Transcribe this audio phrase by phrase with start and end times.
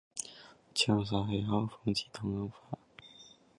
[0.73, 2.79] 潮湿的气候可能防止糖硬化。